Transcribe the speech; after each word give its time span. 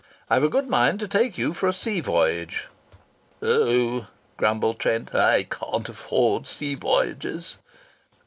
I've 0.31 0.41
a 0.41 0.49
good 0.49 0.67
mind 0.67 0.97
to 1.01 1.07
take 1.07 1.37
you 1.37 1.53
for 1.53 1.69
a 1.69 1.73
sea 1.73 1.99
voyage." 1.99 2.67
"Oh!" 3.39 4.07
grumbled 4.35 4.79
Trent. 4.79 5.13
"I 5.13 5.43
can't 5.43 5.87
afford 5.87 6.47
sea 6.47 6.73
voyages." 6.73 7.59